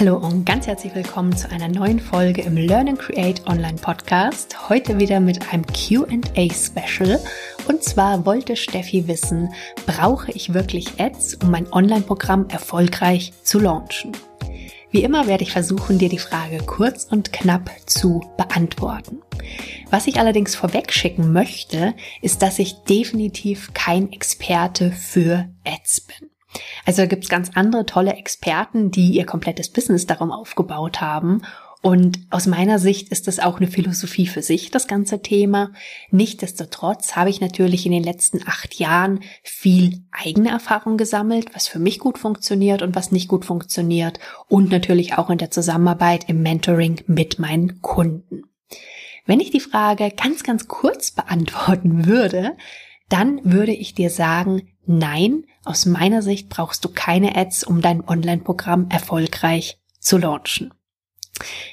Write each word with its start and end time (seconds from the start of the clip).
Hallo 0.00 0.16
und 0.16 0.46
ganz 0.46 0.66
herzlich 0.66 0.94
willkommen 0.94 1.36
zu 1.36 1.50
einer 1.50 1.68
neuen 1.68 2.00
Folge 2.00 2.40
im 2.40 2.56
Learn 2.56 2.88
and 2.88 2.98
Create 2.98 3.46
Online 3.46 3.76
Podcast. 3.76 4.70
Heute 4.70 4.98
wieder 4.98 5.20
mit 5.20 5.52
einem 5.52 5.66
QA 5.66 6.48
Special. 6.54 7.20
Und 7.68 7.82
zwar 7.82 8.24
wollte 8.24 8.56
Steffi 8.56 9.08
wissen, 9.08 9.52
brauche 9.84 10.32
ich 10.32 10.54
wirklich 10.54 10.98
Ads, 10.98 11.34
um 11.42 11.50
mein 11.50 11.70
Online-Programm 11.70 12.48
erfolgreich 12.48 13.34
zu 13.42 13.58
launchen? 13.58 14.12
Wie 14.90 15.02
immer 15.02 15.26
werde 15.26 15.42
ich 15.42 15.52
versuchen, 15.52 15.98
dir 15.98 16.08
die 16.08 16.16
Frage 16.16 16.60
kurz 16.64 17.04
und 17.04 17.34
knapp 17.34 17.70
zu 17.84 18.22
beantworten. 18.38 19.20
Was 19.90 20.06
ich 20.06 20.18
allerdings 20.18 20.54
vorweg 20.54 20.94
schicken 20.94 21.30
möchte, 21.34 21.92
ist, 22.22 22.40
dass 22.40 22.58
ich 22.58 22.72
definitiv 22.88 23.74
kein 23.74 24.10
Experte 24.12 24.92
für 24.92 25.50
Ads 25.66 26.00
bin. 26.00 26.30
Also 26.84 27.06
gibt 27.06 27.24
es 27.24 27.30
ganz 27.30 27.50
andere 27.54 27.86
tolle 27.86 28.14
Experten, 28.14 28.90
die 28.90 29.10
ihr 29.10 29.26
komplettes 29.26 29.70
Business 29.70 30.06
darum 30.06 30.32
aufgebaut 30.32 31.00
haben. 31.00 31.42
Und 31.82 32.18
aus 32.28 32.46
meiner 32.46 32.78
Sicht 32.78 33.08
ist 33.08 33.26
das 33.26 33.38
auch 33.38 33.56
eine 33.56 33.66
Philosophie 33.66 34.26
für 34.26 34.42
sich, 34.42 34.70
das 34.70 34.86
ganze 34.86 35.22
Thema. 35.22 35.72
Nichtsdestotrotz 36.10 37.16
habe 37.16 37.30
ich 37.30 37.40
natürlich 37.40 37.86
in 37.86 37.92
den 37.92 38.02
letzten 38.02 38.46
acht 38.46 38.74
Jahren 38.74 39.20
viel 39.42 40.02
eigene 40.12 40.50
Erfahrung 40.50 40.98
gesammelt, 40.98 41.54
was 41.54 41.68
für 41.68 41.78
mich 41.78 41.98
gut 41.98 42.18
funktioniert 42.18 42.82
und 42.82 42.94
was 42.94 43.12
nicht 43.12 43.28
gut 43.28 43.46
funktioniert. 43.46 44.20
Und 44.46 44.70
natürlich 44.70 45.14
auch 45.16 45.30
in 45.30 45.38
der 45.38 45.50
Zusammenarbeit 45.50 46.28
im 46.28 46.42
Mentoring 46.42 47.00
mit 47.06 47.38
meinen 47.38 47.80
Kunden. 47.80 48.42
Wenn 49.24 49.40
ich 49.40 49.50
die 49.50 49.60
Frage 49.60 50.10
ganz, 50.10 50.42
ganz 50.42 50.68
kurz 50.68 51.12
beantworten 51.12 52.04
würde, 52.04 52.56
dann 53.08 53.40
würde 53.42 53.72
ich 53.72 53.94
dir 53.94 54.10
sagen, 54.10 54.68
nein, 54.86 55.44
aus 55.64 55.86
meiner 55.86 56.22
Sicht 56.22 56.48
brauchst 56.48 56.84
du 56.84 56.88
keine 56.88 57.36
Ads, 57.36 57.64
um 57.64 57.80
dein 57.80 58.06
Online-Programm 58.06 58.88
erfolgreich 58.90 59.78
zu 59.98 60.18
launchen. 60.18 60.72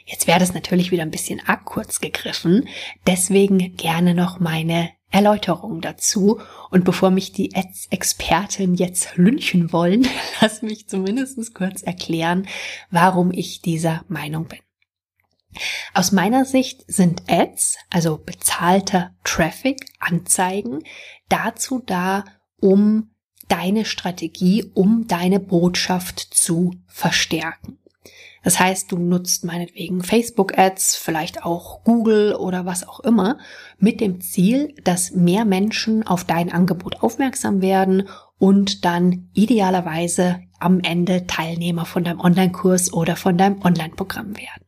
Jetzt 0.05 0.27
wäre 0.27 0.39
das 0.39 0.53
natürlich 0.53 0.91
wieder 0.91 1.03
ein 1.03 1.11
bisschen 1.11 1.41
arg 1.45 1.65
kurz 1.65 1.99
gegriffen, 1.99 2.67
deswegen 3.05 3.75
gerne 3.75 4.13
noch 4.13 4.39
meine 4.39 4.91
Erläuterung 5.09 5.81
dazu. 5.81 6.41
Und 6.69 6.83
bevor 6.83 7.11
mich 7.11 7.31
die 7.31 7.55
Ads-Experten 7.55 8.75
jetzt 8.75 9.15
lynchen 9.15 9.71
wollen, 9.71 10.07
lass 10.41 10.61
mich 10.61 10.87
zumindest 10.87 11.53
kurz 11.53 11.81
erklären, 11.81 12.47
warum 12.91 13.31
ich 13.31 13.61
dieser 13.61 14.03
Meinung 14.07 14.45
bin. 14.45 14.59
Aus 15.93 16.11
meiner 16.11 16.45
Sicht 16.45 16.83
sind 16.87 17.23
Ads, 17.27 17.77
also 17.89 18.17
bezahlter 18.17 19.15
Traffic, 19.23 19.85
Anzeigen, 19.99 20.83
dazu 21.29 21.81
da, 21.83 22.25
um 22.59 23.11
deine 23.47 23.85
Strategie, 23.85 24.71
um 24.73 25.07
deine 25.07 25.39
Botschaft 25.39 26.19
zu 26.19 26.73
verstärken. 26.87 27.77
Das 28.43 28.59
heißt, 28.59 28.91
du 28.91 28.97
nutzt 28.97 29.43
meinetwegen 29.43 30.01
Facebook-Ads, 30.03 30.95
vielleicht 30.95 31.43
auch 31.43 31.83
Google 31.83 32.33
oder 32.33 32.65
was 32.65 32.87
auch 32.87 33.01
immer, 33.01 33.39
mit 33.77 33.99
dem 33.99 34.21
Ziel, 34.21 34.73
dass 34.83 35.11
mehr 35.11 35.43
Menschen 35.43 36.07
auf 36.07 36.23
dein 36.23 36.51
Angebot 36.51 37.01
aufmerksam 37.03 37.61
werden 37.61 38.07
und 38.37 38.85
dann 38.85 39.29
idealerweise 39.33 40.39
am 40.59 40.79
Ende 40.79 41.27
Teilnehmer 41.27 41.85
von 41.85 42.05
deinem 42.05 42.21
Online-Kurs 42.21 42.93
oder 42.93 43.15
von 43.15 43.37
deinem 43.37 43.61
Online-Programm 43.61 44.37
werden. 44.37 44.65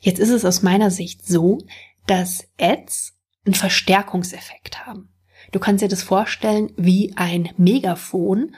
Jetzt 0.00 0.18
ist 0.18 0.30
es 0.30 0.44
aus 0.44 0.62
meiner 0.62 0.90
Sicht 0.90 1.24
so, 1.24 1.58
dass 2.06 2.48
Ads 2.60 3.14
einen 3.46 3.54
Verstärkungseffekt 3.54 4.84
haben. 4.84 5.13
Du 5.52 5.58
kannst 5.58 5.82
dir 5.82 5.88
das 5.88 6.02
vorstellen 6.02 6.72
wie 6.76 7.12
ein 7.16 7.50
Megafon 7.56 8.54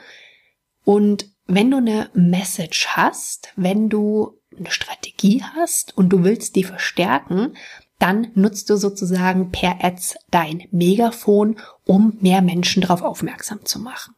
und 0.83 1.29
wenn 1.45 1.71
du 1.71 1.77
eine 1.77 2.09
Message 2.13 2.87
hast, 2.89 3.53
wenn 3.55 3.89
du 3.89 4.39
eine 4.57 4.71
Strategie 4.71 5.43
hast 5.55 5.97
und 5.97 6.09
du 6.09 6.23
willst 6.23 6.55
die 6.55 6.63
verstärken, 6.63 7.55
dann 7.99 8.31
nutzt 8.35 8.69
du 8.69 8.75
sozusagen 8.75 9.51
per 9.51 9.83
Ads 9.83 10.17
dein 10.29 10.67
Megafon, 10.71 11.59
um 11.85 12.17
mehr 12.19 12.41
Menschen 12.41 12.81
darauf 12.81 13.01
aufmerksam 13.01 13.65
zu 13.65 13.79
machen. 13.79 14.15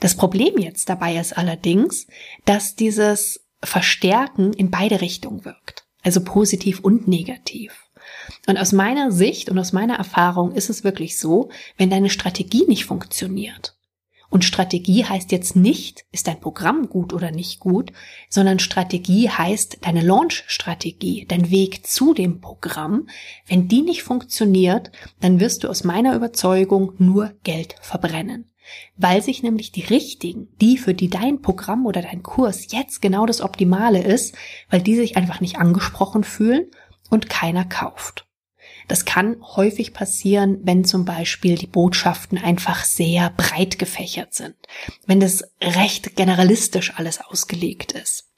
Das 0.00 0.16
Problem 0.16 0.58
jetzt 0.58 0.88
dabei 0.88 1.16
ist 1.16 1.36
allerdings, 1.36 2.06
dass 2.46 2.74
dieses 2.74 3.46
Verstärken 3.62 4.52
in 4.54 4.70
beide 4.70 5.02
Richtungen 5.02 5.44
wirkt 5.44 5.86
also 6.02 6.22
positiv 6.22 6.80
und 6.80 7.08
negativ. 7.08 7.86
Und 8.50 8.58
aus 8.58 8.72
meiner 8.72 9.12
Sicht 9.12 9.48
und 9.48 9.60
aus 9.60 9.72
meiner 9.72 9.94
Erfahrung 9.94 10.50
ist 10.50 10.70
es 10.70 10.82
wirklich 10.82 11.20
so, 11.20 11.50
wenn 11.76 11.88
deine 11.88 12.10
Strategie 12.10 12.64
nicht 12.66 12.84
funktioniert. 12.84 13.76
Und 14.28 14.44
Strategie 14.44 15.04
heißt 15.04 15.30
jetzt 15.30 15.54
nicht, 15.54 16.04
ist 16.10 16.26
dein 16.26 16.40
Programm 16.40 16.88
gut 16.88 17.12
oder 17.12 17.30
nicht 17.30 17.60
gut, 17.60 17.92
sondern 18.28 18.58
Strategie 18.58 19.30
heißt 19.30 19.78
deine 19.82 20.00
Launch-Strategie, 20.00 21.26
dein 21.28 21.52
Weg 21.52 21.86
zu 21.86 22.12
dem 22.12 22.40
Programm. 22.40 23.06
Wenn 23.46 23.68
die 23.68 23.82
nicht 23.82 24.02
funktioniert, 24.02 24.90
dann 25.20 25.38
wirst 25.38 25.62
du 25.62 25.68
aus 25.68 25.84
meiner 25.84 26.16
Überzeugung 26.16 26.94
nur 26.98 27.32
Geld 27.44 27.76
verbrennen 27.80 28.46
weil 28.96 29.20
sich 29.20 29.42
nämlich 29.42 29.72
die 29.72 29.82
richtigen, 29.82 30.46
die 30.60 30.78
für 30.78 30.94
die 30.94 31.08
dein 31.08 31.42
Programm 31.42 31.86
oder 31.86 32.02
dein 32.02 32.22
Kurs 32.22 32.70
jetzt 32.70 33.02
genau 33.02 33.26
das 33.26 33.40
Optimale 33.40 34.00
ist, 34.00 34.36
weil 34.68 34.80
die 34.80 34.94
sich 34.94 35.16
einfach 35.16 35.40
nicht 35.40 35.58
angesprochen 35.58 36.22
fühlen 36.22 36.70
und 37.08 37.28
keiner 37.28 37.64
kauft. 37.64 38.29
Das 38.90 39.04
kann 39.04 39.36
häufig 39.40 39.92
passieren, 39.92 40.58
wenn 40.64 40.84
zum 40.84 41.04
Beispiel 41.04 41.54
die 41.54 41.68
Botschaften 41.68 42.38
einfach 42.38 42.82
sehr 42.82 43.30
breit 43.30 43.78
gefächert 43.78 44.34
sind, 44.34 44.56
wenn 45.06 45.20
das 45.20 45.44
recht 45.60 46.16
generalistisch 46.16 46.94
alles 46.96 47.20
ausgelegt 47.20 47.92
ist. 47.92 48.30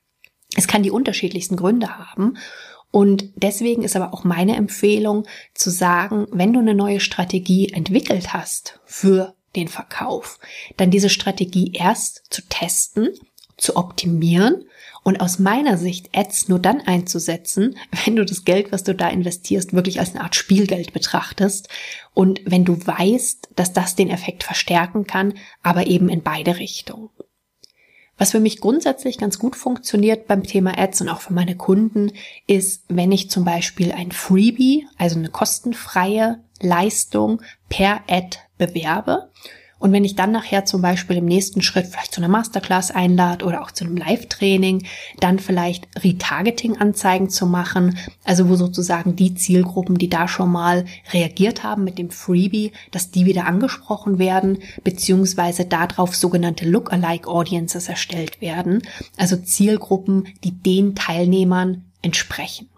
Es 0.55 0.69
kann 0.69 0.83
die 0.83 0.91
unterschiedlichsten 0.91 1.57
Gründe 1.57 1.97
haben 1.97 2.37
und 2.91 3.31
deswegen 3.35 3.83
ist 3.83 3.97
aber 3.97 4.13
auch 4.13 4.25
meine 4.25 4.55
Empfehlung 4.57 5.27
zu 5.55 5.71
sagen, 5.71 6.27
wenn 6.33 6.53
du 6.53 6.59
eine 6.59 6.75
neue 6.75 7.01
Strategie 7.01 7.73
entwickelt 7.73 8.35
hast 8.35 8.79
für 8.85 9.35
den 9.57 9.69
Verkauf. 9.69 10.39
Dann 10.77 10.91
diese 10.91 11.09
Strategie 11.09 11.73
erst 11.73 12.25
zu 12.29 12.43
testen, 12.51 13.09
zu 13.57 13.77
optimieren 13.77 14.67
und 15.03 15.21
aus 15.21 15.39
meiner 15.39 15.79
Sicht 15.79 16.11
Ads 16.17 16.49
nur 16.49 16.59
dann 16.59 16.81
einzusetzen, 16.81 17.77
wenn 18.05 18.17
du 18.17 18.25
das 18.25 18.45
Geld, 18.45 18.73
was 18.73 18.85
du 18.85 18.95
da 18.95 19.09
investierst, 19.09 19.73
wirklich 19.73 20.01
als 20.01 20.15
eine 20.15 20.23
Art 20.23 20.35
Spielgeld 20.35 20.93
betrachtest 20.93 21.69
und 22.15 22.41
wenn 22.45 22.65
du 22.65 22.79
weißt, 22.85 23.51
dass 23.57 23.73
das 23.73 23.95
den 23.95 24.11
Effekt 24.11 24.45
verstärken 24.45 25.07
kann, 25.07 25.35
aber 25.63 25.87
eben 25.87 26.09
in 26.09 26.23
beide 26.23 26.59
Richtungen. 26.59 27.11
Was 28.19 28.31
für 28.31 28.41
mich 28.41 28.61
grundsätzlich 28.61 29.19
ganz 29.19 29.39
gut 29.39 29.57
funktioniert 29.57 30.29
beim 30.29 30.45
Thema 30.45 30.79
Ads 30.79 31.01
und 31.01 31.09
auch 31.09 31.23
für 31.23 31.33
meine 31.33 31.57
Kunden 31.57 32.13
ist, 32.47 32.85
wenn 32.89 33.11
ich 33.11 33.31
zum 33.31 33.45
Beispiel 33.45 33.91
ein 33.91 34.13
Freebie, 34.13 34.87
also 34.97 35.19
eine 35.19 35.31
kostenfreie 35.31 36.39
Leistung 36.61 37.43
per 37.69 38.03
Ad 38.09 38.39
bewerbe. 38.59 39.31
Und 39.83 39.91
wenn 39.91 40.05
ich 40.05 40.15
dann 40.15 40.31
nachher 40.31 40.65
zum 40.65 40.81
Beispiel 40.81 41.17
im 41.17 41.25
nächsten 41.25 41.61
Schritt 41.61 41.89
vielleicht 41.89 42.15
zu 42.15 42.21
einer 42.21 42.29
Masterclass 42.29 42.93
einlade 42.93 43.45
oder 43.45 43.63
auch 43.63 43.73
zu 43.73 43.85
einem 43.85 43.97
Live-Training, 43.97 44.87
dann 45.19 45.41
vielleicht 45.41 45.89
Retargeting-Anzeigen 46.05 47.31
zu 47.31 47.47
machen, 47.47 47.99
also 48.23 48.49
wo 48.49 48.55
sozusagen 48.55 49.17
die 49.17 49.35
Zielgruppen, 49.35 49.99
die 49.99 50.09
da 50.09 50.29
schon 50.29 50.53
mal 50.53 50.85
reagiert 51.13 51.65
haben 51.65 51.83
mit 51.83 51.99
dem 51.99 52.11
Freebie, 52.11 52.71
dass 52.93 53.11
die 53.11 53.27
wieder 53.27 53.47
angesprochen 53.47 54.21
werden, 54.21 54.61
beziehungsweise 54.85 55.65
darauf 55.65 56.15
sogenannte 56.15 56.65
Look-alike 56.65 57.29
Audiences 57.29 57.89
erstellt 57.89 58.41
werden, 58.41 58.85
also 59.17 59.35
Zielgruppen, 59.35 60.29
die 60.45 60.53
den 60.53 60.95
Teilnehmern 60.95 61.87
entsprechen. 62.03 62.69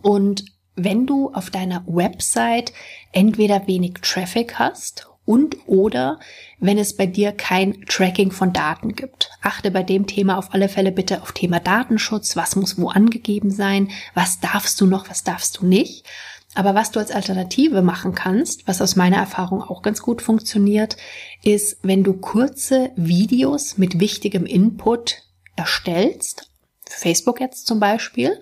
Und 0.00 0.46
wenn 0.74 1.06
du 1.06 1.34
auf 1.34 1.50
deiner 1.50 1.84
Website 1.86 2.72
entweder 3.12 3.66
wenig 3.66 3.96
Traffic 4.00 4.58
hast 4.58 5.08
und 5.28 5.58
oder 5.66 6.18
wenn 6.58 6.78
es 6.78 6.96
bei 6.96 7.04
dir 7.04 7.32
kein 7.32 7.84
Tracking 7.86 8.32
von 8.32 8.54
Daten 8.54 8.94
gibt. 8.94 9.30
Achte 9.42 9.70
bei 9.70 9.82
dem 9.82 10.06
Thema 10.06 10.38
auf 10.38 10.54
alle 10.54 10.70
Fälle 10.70 10.90
bitte 10.90 11.20
auf 11.20 11.32
Thema 11.32 11.60
Datenschutz. 11.60 12.34
Was 12.34 12.56
muss 12.56 12.80
wo 12.80 12.88
angegeben 12.88 13.50
sein? 13.50 13.90
Was 14.14 14.40
darfst 14.40 14.80
du 14.80 14.86
noch? 14.86 15.10
Was 15.10 15.24
darfst 15.24 15.58
du 15.58 15.66
nicht? 15.66 16.06
Aber 16.54 16.74
was 16.74 16.92
du 16.92 16.98
als 16.98 17.10
Alternative 17.10 17.82
machen 17.82 18.14
kannst, 18.14 18.66
was 18.66 18.80
aus 18.80 18.96
meiner 18.96 19.18
Erfahrung 19.18 19.62
auch 19.62 19.82
ganz 19.82 20.00
gut 20.00 20.22
funktioniert, 20.22 20.96
ist, 21.44 21.76
wenn 21.82 22.04
du 22.04 22.14
kurze 22.14 22.90
Videos 22.96 23.76
mit 23.76 24.00
wichtigem 24.00 24.46
Input 24.46 25.24
erstellst, 25.56 26.48
Facebook 26.94 27.40
jetzt 27.40 27.66
zum 27.66 27.80
Beispiel, 27.80 28.40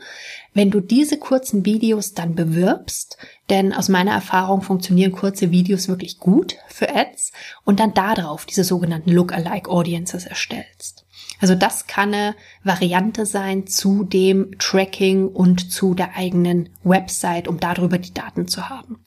wenn 0.54 0.70
du 0.70 0.80
diese 0.80 1.18
kurzen 1.18 1.64
Videos 1.64 2.14
dann 2.14 2.34
bewirbst, 2.34 3.18
denn 3.50 3.72
aus 3.72 3.88
meiner 3.88 4.12
Erfahrung 4.12 4.62
funktionieren 4.62 5.12
kurze 5.12 5.50
Videos 5.50 5.88
wirklich 5.88 6.18
gut 6.18 6.56
für 6.68 6.94
Ads 6.94 7.32
und 7.64 7.80
dann 7.80 7.94
darauf 7.94 8.46
diese 8.46 8.64
sogenannten 8.64 9.10
Look-alike 9.10 9.70
Audiences 9.70 10.26
erstellst. 10.26 11.04
Also 11.40 11.54
das 11.54 11.86
kann 11.86 12.14
eine 12.14 12.34
Variante 12.64 13.26
sein 13.26 13.66
zu 13.66 14.04
dem 14.04 14.58
Tracking 14.58 15.28
und 15.28 15.70
zu 15.70 15.94
der 15.94 16.16
eigenen 16.16 16.70
Website, 16.82 17.48
um 17.48 17.60
darüber 17.60 17.98
die 17.98 18.14
Daten 18.14 18.48
zu 18.48 18.68
haben. 18.68 19.04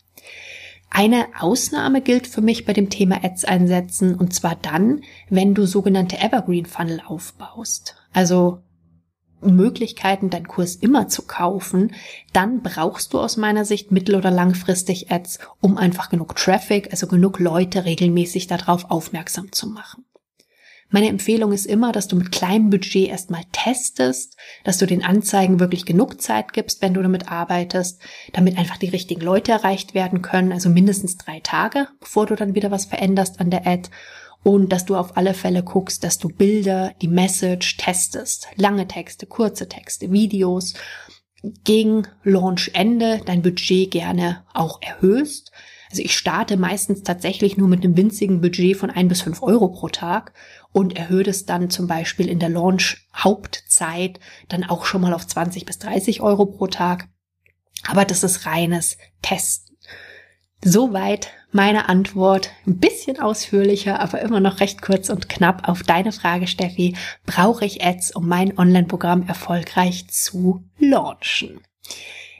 Eine 0.91 1.27
Ausnahme 1.39 2.01
gilt 2.01 2.27
für 2.27 2.41
mich 2.41 2.65
bei 2.65 2.74
dem 2.74 2.89
Thema 2.89 3.24
Ads 3.24 3.45
einsetzen 3.45 4.15
und 4.15 4.33
zwar 4.33 4.56
dann, 4.56 5.01
wenn 5.30 5.53
du 5.53 5.65
sogenannte 5.65 6.18
Evergreen 6.19 6.65
Funnel 6.65 7.01
aufbaust. 7.06 7.95
Also 8.12 8.62
Möglichkeiten, 9.41 10.30
deinen 10.30 10.47
Kurs 10.47 10.75
immer 10.75 11.07
zu 11.07 11.24
kaufen, 11.24 11.94
dann 12.33 12.62
brauchst 12.62 13.13
du 13.13 13.19
aus 13.19 13.38
meiner 13.38 13.65
Sicht 13.65 13.91
mittel- 13.91 14.15
oder 14.15 14.31
langfristig 14.31 15.12
Ads, 15.12 15.39
um 15.62 15.77
einfach 15.77 16.09
genug 16.09 16.36
Traffic, 16.36 16.91
also 16.91 17.07
genug 17.07 17.39
Leute 17.39 17.86
regelmäßig 17.86 18.47
darauf 18.47 18.89
aufmerksam 18.91 19.51
zu 19.51 19.68
machen. 19.68 20.06
Meine 20.91 21.09
Empfehlung 21.09 21.51
ist 21.51 21.68
immer, 21.68 21.91
dass 21.91 22.07
du 22.07 22.15
mit 22.15 22.31
kleinem 22.31 22.71
Budget 22.71 23.09
erstmal 23.09 23.44
testest, 23.51 24.36
dass 24.63 24.80
du 24.80 24.88
den 24.88 25.03
Anzeigen 25.03 25.59
wirklich 25.59 25.86
genug 25.86 26.19
Zeit 26.19 26.51
gibst, 26.51 26.81
wenn 26.81 26.95
du 26.95 27.03
damit 27.03 27.31
arbeitest, 27.31 28.01
damit 28.33 28.57
einfach 28.57 28.77
die 28.77 28.89
richtigen 28.89 29.21
Leute 29.21 29.51
erreicht 29.51 29.94
werden 29.94 30.24
können, 30.24 30.51
also 30.51 30.69
mindestens 30.69 31.18
drei 31.18 31.41
Tage, 31.41 31.88
bevor 32.00 32.25
du 32.25 32.36
dann 32.36 32.56
wieder 32.56 32.71
was 32.71 32.86
veränderst 32.86 33.39
an 33.39 33.51
der 33.51 33.68
Ad 33.68 33.89
und 34.44 34.69
dass 34.69 34.86
du 34.86 34.95
auf 34.95 35.18
alle 35.18 35.33
Fälle 35.33 35.63
guckst, 35.63 36.03
dass 36.03 36.18
du 36.18 36.30
Bilder, 36.30 36.94
die 37.01 37.07
Message 37.07 37.77
testest, 37.77 38.47
lange 38.56 38.88
Texte, 38.88 39.25
kurze 39.25 39.68
Texte, 39.68 40.12
Videos, 40.12 40.74
gegen 41.63 42.07
Launchende 42.24 43.21
dein 43.25 43.41
Budget 43.41 43.91
gerne 43.91 44.44
auch 44.53 44.81
erhöhst. 44.81 45.51
Also 45.89 46.03
ich 46.03 46.15
starte 46.15 46.57
meistens 46.57 47.03
tatsächlich 47.03 47.57
nur 47.57 47.68
mit 47.68 47.83
einem 47.83 47.97
winzigen 47.97 48.41
Budget 48.41 48.77
von 48.77 48.89
ein 48.91 49.07
bis 49.07 49.21
fünf 49.21 49.41
Euro 49.41 49.69
pro 49.69 49.89
Tag 49.89 50.33
und 50.71 50.95
erhöhe 50.95 51.24
es 51.24 51.45
dann 51.45 51.69
zum 51.69 51.88
Beispiel 51.88 52.27
in 52.27 52.39
der 52.39 52.50
Launch-Hauptzeit 52.50 54.19
dann 54.50 54.63
auch 54.63 54.86
schon 54.86 55.01
mal 55.01 55.13
auf 55.13 55.25
20 55.25 55.65
bis 55.65 55.80
30 55.80 56.21
Euro 56.21 56.45
pro 56.45 56.68
Tag. 56.68 57.07
Aber 57.88 58.06
das 58.06 58.24
ist 58.24 58.45
reines 58.45 58.97
Testen. 59.21 59.77
Soweit 60.63 61.31
meine 61.51 61.90
Antwort. 61.90 62.51
Ein 62.68 62.78
bisschen 62.78 63.19
ausführlicher, 63.19 64.00
aber 64.00 64.22
immer 64.22 64.40
noch 64.40 64.60
recht 64.60 64.81
kurz 64.81 65.10
und 65.10 65.30
knapp 65.30 65.68
auf 65.68 65.84
deine 65.84 66.12
Frage, 66.12 66.48
Steffi. 66.48 66.96
Brauche 67.25 67.66
ich 67.66 67.84
Ads, 67.84 68.16
um 68.16 68.28
mein 68.28 68.57
Online-Programm 68.57 69.28
erfolgreich 69.28 70.07
zu 70.10 70.63
launchen? 70.78 71.62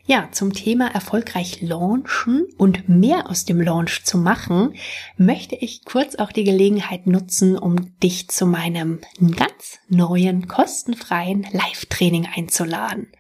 Ja, 0.06 0.30
zum 0.32 0.54
Thema 0.54 0.88
erfolgreich 0.88 1.62
launchen 1.62 2.48
und 2.58 2.90
mehr 2.90 3.30
aus 3.30 3.46
dem 3.46 3.62
Launch 3.62 4.06
zu 4.06 4.18
machen, 4.18 4.74
möchte 5.18 5.56
ich 5.56 5.86
kurz 5.86 6.16
auch 6.16 6.32
die 6.32 6.44
Gelegenheit 6.44 7.06
nutzen, 7.06 7.56
um 7.56 7.96
dich 8.00 8.28
zu 8.28 8.48
meinem 8.48 9.02
ganz 9.36 9.78
neuen, 9.88 10.48
kostenfreien 10.48 11.46
Live-Training 11.52 12.28
einzuladen. 12.36 13.12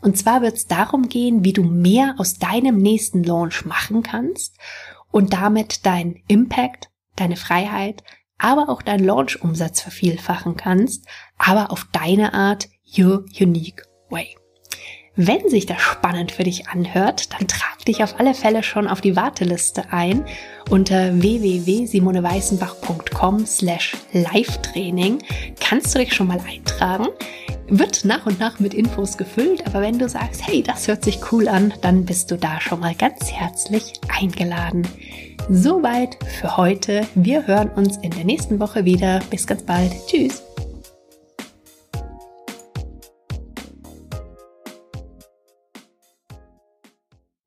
Und 0.00 0.16
zwar 0.16 0.40
wird 0.40 0.54
es 0.54 0.68
darum 0.68 1.08
gehen, 1.08 1.42
wie 1.42 1.52
du 1.52 1.64
mehr 1.64 2.14
aus 2.18 2.38
deinem 2.38 2.76
nächsten 2.76 3.24
Launch 3.24 3.64
machen 3.64 4.04
kannst 4.04 4.54
und 5.10 5.32
damit 5.32 5.86
dein 5.86 6.22
Impact, 6.28 6.90
deine 7.16 7.36
Freiheit, 7.36 8.02
aber 8.38 8.68
auch 8.68 8.82
deinen 8.82 9.04
Launch-Umsatz 9.04 9.80
vervielfachen 9.80 10.56
kannst, 10.56 11.06
aber 11.38 11.72
auf 11.72 11.86
deine 11.92 12.34
Art, 12.34 12.68
your 12.96 13.24
unique 13.38 13.82
way. 14.08 14.38
Wenn 15.20 15.48
sich 15.48 15.66
das 15.66 15.80
spannend 15.80 16.30
für 16.30 16.44
dich 16.44 16.68
anhört, 16.68 17.32
dann 17.32 17.48
trag 17.48 17.84
dich 17.84 18.04
auf 18.04 18.20
alle 18.20 18.34
Fälle 18.34 18.62
schon 18.62 18.86
auf 18.86 19.00
die 19.00 19.16
Warteliste 19.16 19.92
ein 19.92 20.24
unter 20.70 21.20
www.simoneweißenbach.com 21.20 23.44
slash 23.44 23.96
live-training 24.12 25.18
kannst 25.58 25.92
du 25.92 25.98
dich 25.98 26.14
schon 26.14 26.28
mal 26.28 26.38
eintragen. 26.48 27.08
Wird 27.70 28.04
nach 28.04 28.24
und 28.26 28.40
nach 28.40 28.58
mit 28.60 28.72
Infos 28.72 29.18
gefüllt, 29.18 29.66
aber 29.66 29.82
wenn 29.82 29.98
du 29.98 30.08
sagst, 30.08 30.46
hey, 30.46 30.62
das 30.62 30.88
hört 30.88 31.04
sich 31.04 31.20
cool 31.30 31.48
an, 31.48 31.74
dann 31.82 32.04
bist 32.04 32.30
du 32.30 32.36
da 32.36 32.60
schon 32.60 32.80
mal 32.80 32.94
ganz 32.94 33.30
herzlich 33.30 33.92
eingeladen. 34.08 34.86
Soweit 35.50 36.18
für 36.40 36.56
heute. 36.56 37.06
Wir 37.14 37.46
hören 37.46 37.70
uns 37.70 37.98
in 37.98 38.10
der 38.10 38.24
nächsten 38.24 38.58
Woche 38.58 38.84
wieder. 38.84 39.20
Bis 39.30 39.46
ganz 39.46 39.62
bald. 39.62 39.92
Tschüss. 40.06 40.47